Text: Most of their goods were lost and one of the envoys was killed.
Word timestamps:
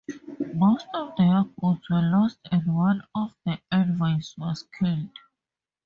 Most 0.55 0.87
of 0.95 1.15
their 1.15 1.43
goods 1.43 1.87
were 1.87 2.01
lost 2.01 2.39
and 2.51 2.75
one 2.75 3.03
of 3.13 3.35
the 3.45 3.59
envoys 3.71 4.33
was 4.35 4.63
killed. 4.79 5.11